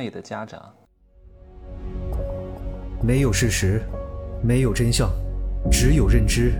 [0.00, 0.74] 昧的家长。
[3.02, 3.82] 没有事实，
[4.42, 5.10] 没有真相，
[5.70, 6.54] 只有认知，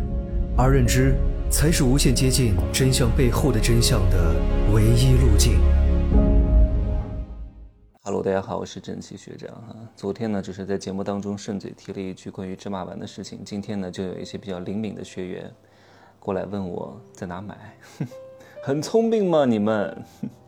[0.59, 1.15] 而认知
[1.51, 4.35] 才是无限接近真相背后的真相的
[4.75, 5.59] 唯一路径。
[8.03, 9.75] Hello，大家好，我是正气学长哈。
[9.97, 13.43] 昨天呢，只是在节目当中顺嘴提了一句关于芝麻丸的事情。
[13.43, 15.51] 今天呢，就有一些比较灵敏的学员
[16.19, 17.57] 过来问我在哪买，
[18.63, 20.05] 很聪明吗你们？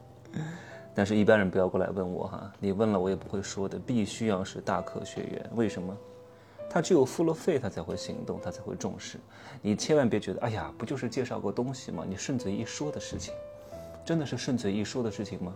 [0.95, 5.51] 但是，一般人不要过来问我哈，你问了我也不会说的，必须要是大课学员。
[5.55, 5.97] 为什么？
[6.69, 9.19] 他只有付了费，他才会行动，他才会重视。
[9.61, 12.05] 你千万别觉得，哎呀，不就是介绍个东西吗？
[12.09, 13.33] 你顺嘴一说的事情，
[14.05, 15.55] 真的是顺嘴一说的事情吗？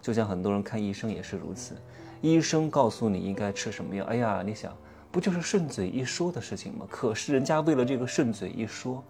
[0.00, 1.74] 就像很多人看医生也是如此，
[2.20, 4.74] 医生告诉你应该吃什么药，哎呀，你想，
[5.10, 6.86] 不就是顺嘴一说的事情吗？
[6.90, 9.02] 可是人家为了这个顺嘴一说，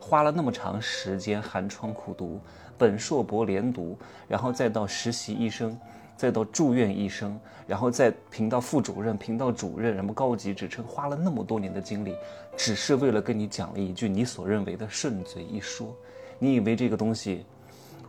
[0.00, 2.40] 花了那么长时间，寒窗苦读。
[2.78, 5.78] 本硕博连读，然后再到实习医生，
[6.16, 12.16] 再到住院医生，然后再评到副主任，评到主任，什么高级职称，花了那么多年的精力，
[12.56, 15.94] 只是为了跟你讲了一句你所认为的顺嘴一说。
[16.40, 17.44] 你以为这个东西，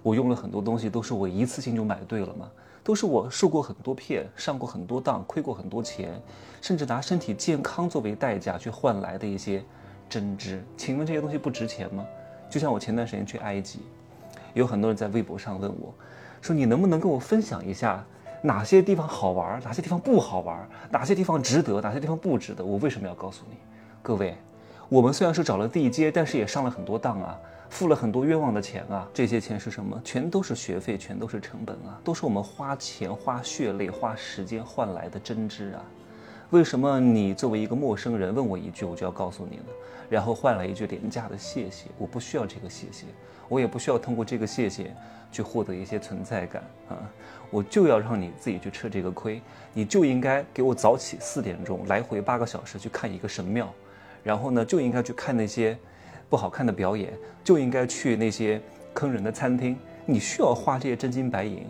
[0.02, 2.50] 我用了很多东西都是我一次性就买对了吗？
[2.84, 6.22] 都是我受过很多骗，上过很多当，亏过很多钱，
[6.62, 9.64] 甚至拿身体健康作为代价去换来的一些
[10.10, 10.64] 真知。
[10.76, 12.06] 请问这些东西不值钱吗？
[12.50, 13.80] 就像我前段时间去埃及。
[14.54, 15.94] 有很多人在微博上问我，
[16.42, 18.06] 说你能不能跟我分享一下
[18.42, 22.64] 哪些地方好玩，哪些地方不好玩，哪些地方值得，哪些地方不值得？
[22.64, 23.56] 我为什么要告诉你？
[24.02, 24.38] 各位，
[24.90, 27.40] 我们虽然是找了地接，但是也上了很多当啊，
[27.74, 29.10] 付了很多冤枉的钱啊。
[29.12, 30.00] 这些钱是什么？
[30.06, 35.84] 全都是学费，全都是成本啊，都是我们花钱、花血泪、花时间换来的真知啊。
[36.52, 39.64] 为什么你作为一个陌生人问我一句，我就要告诉你呢？
[40.08, 43.08] 然后换来一句廉价的谢谢，我不需要这个谢谢。
[43.50, 44.96] 我也不需要通过这个谢谢
[45.32, 46.98] 去获得一些存在感啊！
[47.52, 49.42] 我就要让你自己去吃这个亏，
[49.74, 53.72] 你就应该给我早起四点钟，来回八个小时去看一个神庙，
[54.24, 55.78] 然后呢就应该去看那些
[56.34, 57.14] 不好看的表演，
[57.44, 58.60] 就应该去那些
[58.92, 59.78] 坑人的餐厅。
[60.04, 61.68] 你需要花这些真金白银，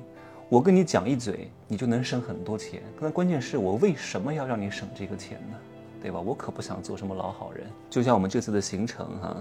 [0.48, 2.82] 我跟你讲一嘴，你就能省很多钱。
[2.98, 5.58] 那关键是我为什么要让你省这个钱呢？
[6.02, 6.22] 对吧？
[6.22, 7.68] 我可不想做什么老好人。
[7.90, 9.36] 就像我们这次的行程哈。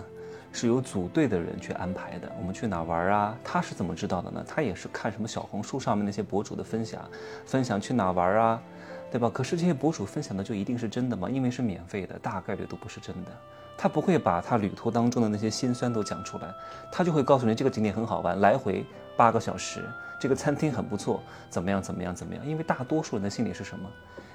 [0.53, 2.31] 是由组队的人去安排的。
[2.39, 3.37] 我们去哪玩啊？
[3.43, 4.45] 他是怎么知道的呢？
[4.47, 7.03] 他也是看什么小红书上面那些博主的分享，
[7.47, 8.62] 分享去哪玩啊，
[9.11, 9.31] 对吧？
[9.33, 11.29] 可是这些博主分享的就一定是真的吗？
[11.29, 13.31] 因为是免费的，大概率都不是真的。
[13.77, 16.53] 他不会把他旅途当中的那些辛酸都讲出来，
[16.93, 18.85] 他就会告诉你这个景点很好玩，来回
[19.17, 19.83] 八个小时，
[20.21, 22.47] 这个餐厅很不错，怎么样怎么样怎么样？
[22.47, 23.89] 因为大多数人的心里是什么？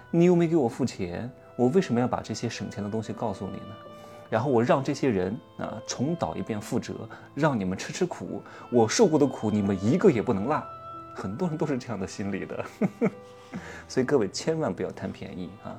[0.09, 3.75] 你又没给我付钱，我为什么要把这些省钱的东西告诉你呢？
[4.29, 6.93] 然后我让这些人啊重蹈一遍覆辙，
[7.33, 10.63] 让你们吃吃苦，我受过的苦你们一个也不能落。
[11.13, 12.65] 很多人都是这样的心理的，
[13.87, 15.73] 所以各位千万不要贪便宜啊！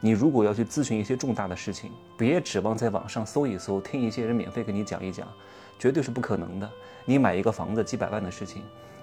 [0.00, 5.26] 你如果要去咨询一些重大的事情，别指望在网上搜一搜，听一些人免费给你讲一讲，
[5.78, 6.70] 绝对是不可能的。
[7.04, 8.62] 你买一个房子几百万的事情，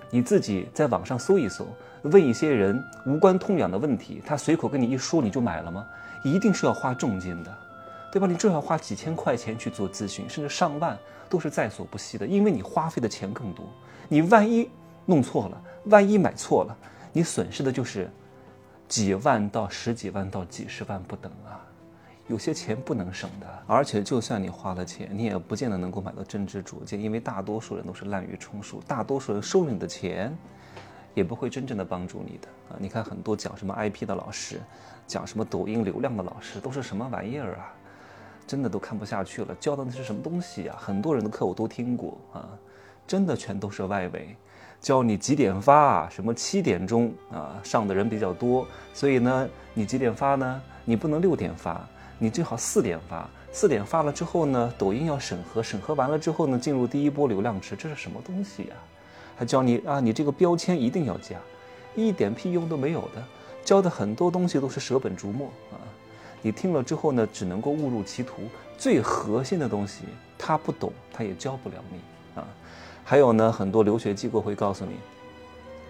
[0.09, 1.67] 你自己在网上搜一搜，
[2.03, 5.85] 问一些人无关痛痒的问题，他随口跟你一说你就买了吗？
[6.23, 7.57] 一定是要花重金的。
[8.11, 8.27] 对吧？
[8.27, 10.97] 你至少花几千块钱去做咨询，甚至上万
[11.29, 13.65] 都是在所不惜的，因为你花费的钱更多。
[14.09, 14.69] 你万一
[15.05, 16.77] 弄错了，万一买错了，
[17.13, 18.09] 你损失的就是
[18.87, 21.63] 几万到十几万到几十万不等啊！
[22.27, 30.37] 有些钱不能省的，而且就算你花了钱，你也不见得能够买到真知灼见，因为大多数人都是滥竽充数，大多数人收你的钱，
[31.13, 32.77] 也不会真正的帮助你的啊！
[32.79, 34.61] 你看很多讲什么 IP 的老师，
[35.07, 37.73] 讲什么抖音流量的老师，都是什么玩意儿啊？
[38.51, 40.75] 真的都看不下去了，教的那是什么东西呀？
[40.77, 42.49] 很多人的课我都听过啊，
[43.07, 44.35] 真的全都是外围，
[44.81, 50.61] 教你几点发啊，什么七点钟啊，上的人比较多，所以呢，你几点发呢？
[50.83, 51.87] 你不能六点发，
[52.19, 53.25] 你最好四点发。
[53.53, 58.75] 四点发了之后呢，抖音要审核，审核完了之后呢，进入第一波流量池，这是什么东西呀？
[59.37, 61.37] 还教你啊，你这个标签一定要加，
[61.95, 63.23] 一点屁用都没有的，
[63.63, 65.79] 教的很多东西都是舍本逐末啊。
[66.41, 68.43] 你听了之后呢，只能够误入歧途。
[68.77, 70.05] 最核心的东西
[70.39, 71.99] 他不懂，他也教不了你
[72.39, 72.47] 啊。
[73.03, 74.95] 还有呢，很多留学机构会告诉你，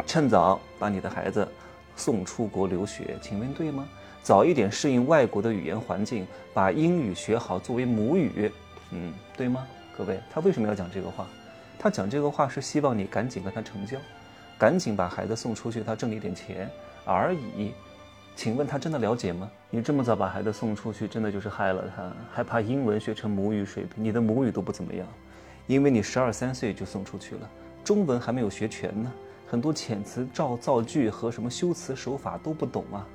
[0.05, 1.47] 趁早把你的孩子
[1.95, 3.87] 送出国留学，请问对吗？
[4.23, 8.51] 早一点适应外国的语言环境，把英语学好作为母语，
[8.91, 9.65] 嗯，对吗？
[9.97, 11.25] 各位，他为什么要讲这个话？
[11.79, 13.97] 他讲这个话是希望你赶紧跟他成交，
[14.57, 16.69] 赶紧把孩子送出去，他挣一点钱
[17.05, 17.71] 而已。
[18.35, 19.51] 请问他真的了解吗？
[19.69, 24.03] 你这么早把孩子送出去，真的就是害了他，还怕英文学成母语水平？
[24.03, 25.07] 你的母语都不怎么样，
[25.67, 27.49] 因为你十二三岁就送出去了，
[27.83, 29.11] 中文还没有学全呢，
[29.47, 33.05] 很多遣词造造句和什么修辞手法都不懂啊。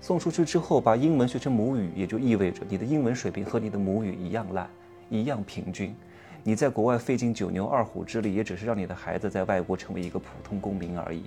[0.00, 4.68] 送出去之后，把英文学成母语，也就意味着你的英文水平和你的母语一样烂，
[5.08, 5.94] 一样平均。
[6.42, 11.22] 你在国外费尽九牛二虎之力，也只是让你的孩子在外国成为一个普通公民而已。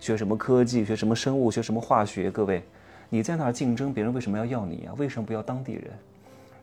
[0.00, 2.30] 学什么科技，学什么生物，学什么化学？
[2.30, 2.62] 各位，
[3.08, 4.94] 你在那儿竞争，别人为什么要要你啊？
[4.96, 5.84] 为什么不要当地人？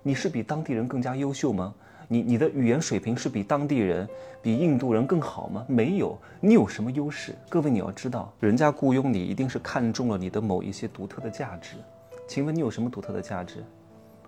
[0.02, 1.74] 你是比当地人更加优秀吗？
[2.08, 4.08] 你你的语言水平是比当地人、
[4.42, 5.66] 比印度人更好吗？
[5.68, 7.36] 没有，你有什么优势？
[7.50, 11.76] 各位，你要知道，人家雇佣你一定是看中了你的某一些独特的价值。
[12.28, 13.64] 请问你有什么独特的价值？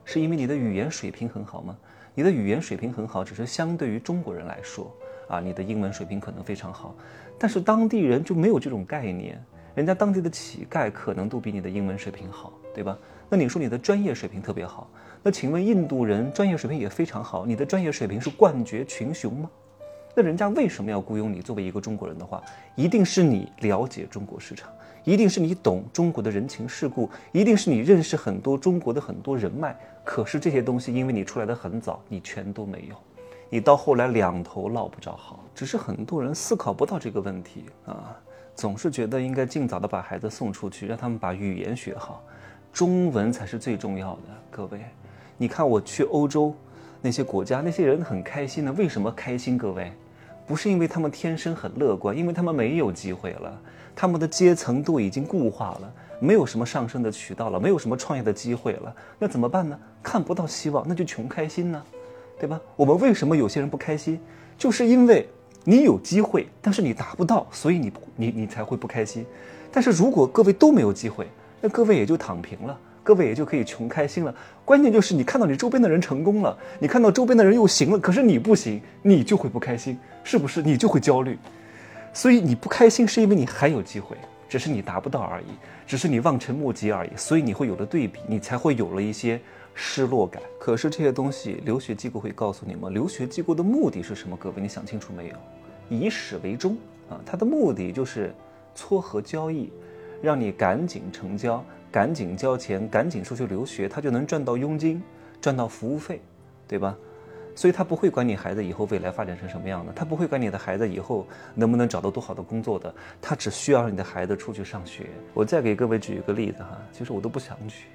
[0.04, 1.78] 是因为你的语言水平很好吗？
[2.16, 4.92] 你的语言水平很好，只是相对于中国人来说
[5.28, 6.96] 啊，你的英文水平可能非常好，
[7.38, 9.44] 但是当地人就没有这种概念，
[9.76, 12.98] 人家当地的乞丐可能都比你的英文水平好，对吧？
[13.30, 14.90] 那你说你的专业水平特别好？
[15.22, 19.50] 那请问印度人专业水平也非常好，你的专业水平是冠绝群雄吗？
[20.16, 21.42] 那人家为什么要雇佣你？
[21.42, 22.42] 作为一个中国人的话，
[22.76, 24.72] 一定是你了解中国市场，
[25.04, 29.78] 一定是你懂中国的人情世故，一定是你认识很多中国的很多人脉。
[30.04, 32.96] 可是这些东西，因为你出来的很早，你全都没有，
[33.50, 35.40] 你到后来两头落不着好。
[35.56, 38.16] 只是很多人思考不到这个问题啊，
[38.56, 42.24] 总是觉得应该尽早的把孩子送出去，让他们把语言学好，
[42.72, 44.22] 中文才是最重要的。
[44.52, 44.82] 各位。
[45.40, 46.52] 你看我去欧洲，
[47.00, 49.56] 那些国家那些人很开心的，为什么开心？
[49.56, 49.92] 各位，
[50.48, 53.62] 不是因为他们天生很乐观，因为他们没有机会了，
[53.96, 59.80] 他们的阶层都已经固化了，没有什么上升的渠道了，没有什么创业的机会了，那怎么办呢？
[60.02, 61.84] 看不到希望，那就穷开心呢，
[62.40, 62.60] 对吧？
[62.76, 64.20] 我们为什么有些人不开心？
[64.58, 65.28] 就是因为
[65.64, 69.26] 你有机会，但是你达不到，所以你你你才会不开心。
[69.72, 71.28] 但是如果各位都没有机会，
[71.62, 72.80] 那各位也就躺平了。
[73.04, 74.36] 各位也就可以穷开心了。
[74.66, 80.62] 关键就是你看到你周边的人成功了，你看到周边的人又行了，可是你不行，你就会不开心，是不是？
[80.62, 81.40] 你就会焦虑。
[82.12, 84.18] 所以你不开心是因为你还有机会，
[84.50, 85.46] 只是你达不到而已，
[85.86, 87.10] 只是你望尘莫及而已。
[87.16, 89.40] 所以你会有了对比，你才会有了一些
[89.80, 90.42] 失落感。
[90.60, 92.90] 可是这些东西，留学机构会告诉你吗？
[92.90, 94.36] 留学机构的目的是什么？
[94.36, 95.36] 各位，你想清楚没有？
[95.88, 96.76] 以始为终
[97.10, 98.34] 啊，它的目的就是
[98.74, 99.72] 撮合交易，
[100.20, 101.64] 让你赶紧成交。
[101.90, 105.02] 赶紧交钱，赶紧出去留学，他就能赚到佣金，
[105.40, 106.22] 赚到服务费，
[106.68, 106.96] 对吧？
[107.56, 111.26] 所以他不会管你孩子以后未来发展成什么样的，他不会管你的孩子以后
[111.56, 115.08] 能不能找到多好的工作的，他只需要让你的孩子出去上学。
[115.34, 117.86] 我再给各位举一个例子哈，其实我都不想举，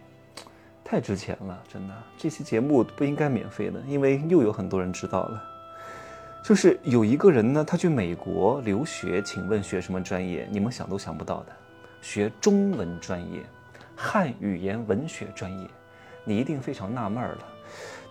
[0.93, 1.95] 太值钱了，真的。
[2.19, 5.43] 这期节目不应该免费的，因为又有很多人知道了。
[6.45, 10.47] 就是有一个人呢，他去美国留学，请问学什么专业？
[10.51, 11.53] 你们想都想不到的，
[12.03, 13.41] 学中文专业。
[13.97, 15.67] 汉语言文学专业，
[16.27, 17.39] 你一定非常纳闷了，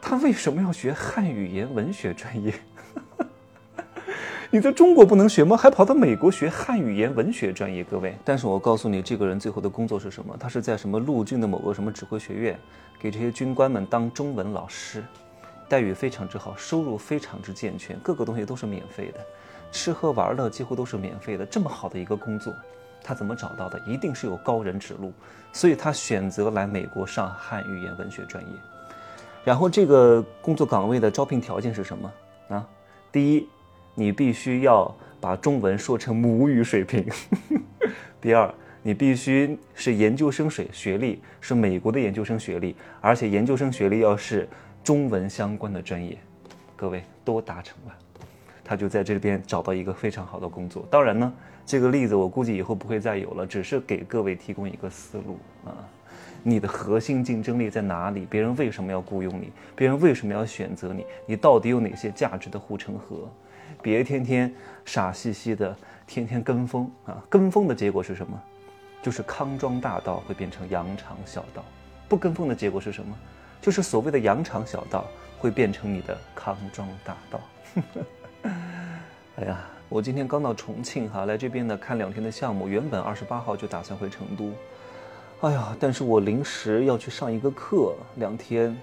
[0.01, 2.51] 他为什么要学汉语言文学专业？
[4.53, 5.56] 你在中国不能学吗？
[5.56, 7.86] 还跑到美国学汉语言文学专业？
[7.86, 10.36] 各位，但是我告诉你，这个人最后的工作是什么？
[10.38, 12.59] 他是在什么陆军的某个什么指挥学院，
[13.00, 15.01] 给这些军官们当中文老师，
[15.69, 19.21] 待遇非常之好，收入非常之健全，各个东西都是免费的，
[19.71, 22.53] 吃喝玩乐几乎都是免费的，这么好的一个工作。
[23.01, 23.80] 他怎么找到的？
[23.88, 25.13] 一定是有高人指路，
[25.53, 28.51] 所以他选择来美国上汉语言文学专业。
[29.45, 32.12] 然后这个工作岗位的招聘条件是什么
[32.50, 32.68] 啊？
[33.13, 33.48] 第一，
[33.95, 37.03] 你必须要把中文说成母语水平；
[38.21, 44.48] 第二，你必须是研究生水学历，是美国的研究生学历，而且研究生学历要是
[44.83, 46.17] 中文相关的专业。
[46.75, 47.95] 各位都达成了，
[48.63, 50.86] 他就在这边找到一个非常好的工作。
[50.89, 51.31] 当然呢。
[51.63, 55.71] 这个例子我估计以后不会再有了，只是给各位提供一个思路啊。
[56.43, 58.25] 你的核心竞争力在哪里？
[58.29, 59.51] 别人为什么要雇佣你？
[59.75, 61.05] 别人为什么要选择你？
[61.27, 63.29] 你到底有哪些价值的护城河？
[63.81, 64.53] 别天天
[64.85, 67.23] 傻兮兮的，天天跟风啊！
[67.29, 68.41] 跟风的结果是什么？
[69.01, 71.63] 就是康庄大道会变成羊肠小道。
[72.07, 73.15] 不跟风的结果是什么？
[73.61, 75.05] 就是所谓的羊肠小道
[75.39, 77.41] 会变成你的康庄大道。
[79.38, 79.59] 哎呀！
[79.89, 84.53] 我今天刚到重庆哈，来这边呢看两天的项目，原本二十八号就打算回成都，
[85.41, 88.73] 哎呀，但是我临时要去上一个课，两天，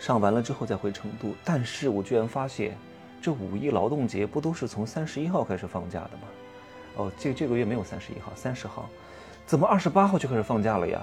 [0.00, 1.32] 上完了之后再回成都。
[1.44, 2.76] 但是我居然发现，
[3.22, 6.22] 这五一劳动节不都是从三十一号开始放假的吗？
[6.96, 8.90] 哦，这这个月没有三十一号，三十号，
[9.46, 11.00] 怎么二十八号就开始放假了呀？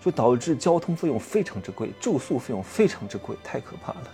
[0.00, 4.08] 就导致交通费用非常之贵，住宿费用非常之贵，太可怕了。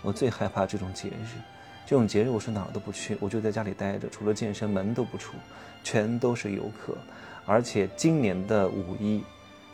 [0.00, 1.40] 我最害怕这种节日。
[1.84, 5.34] 这种节日我是哪儿都不去，我就在家里待着，除了健身门都不出，
[5.82, 6.96] 全都是游客。
[7.44, 9.24] 而且今年的五一，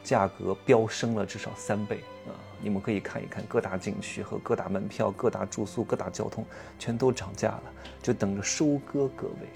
[0.03, 2.33] 价格飙升了至少三倍啊！
[2.61, 6.45] 你们可以看一看各大景区和各大门票、各大住宿、各大交通，
[6.79, 7.63] 全都涨价了，
[8.03, 9.49] 就等着收割各位。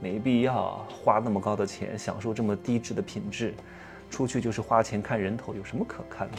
[0.00, 3.54] 没必要花那么高的钱享受这么低质的品质，
[4.10, 6.38] 出去就是花钱看人头，有什么可看的？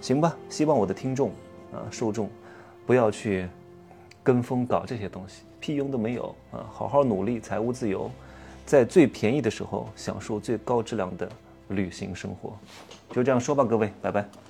[0.00, 1.30] 行吧，希望我的听众
[1.72, 2.28] 啊受众
[2.86, 3.46] 不要去
[4.22, 6.66] 跟风搞这些东西，屁用都没有啊！
[6.72, 8.10] 好好努力，财务自由，
[8.64, 11.30] 在最便宜的时候享受最高质量的
[11.70, 12.56] 旅行生活。
[13.12, 14.49] 就这样说吧，各位，拜拜。